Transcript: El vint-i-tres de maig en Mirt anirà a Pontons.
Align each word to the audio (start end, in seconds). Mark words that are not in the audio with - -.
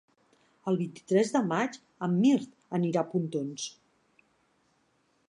El 0.71 0.77
vint-i-tres 0.79 1.33
de 1.35 1.41
maig 1.51 1.77
en 2.07 2.17
Mirt 2.23 2.57
anirà 2.79 3.05
a 3.05 3.07
Pontons. 3.15 3.69